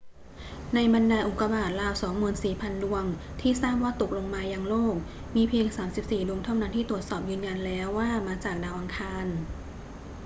[0.75, 1.93] ในบรรดาอุกกาบาตราว
[2.39, 3.05] 24,000 ดวง
[3.41, 4.95] ที่ทราบว่าตกลงมายังโลก
[5.35, 9.25] มีเพียง 34 ดวงเท่านั้นที่ตรวจสอบยืนยันแล้วว่ามาจากดาวอังคาร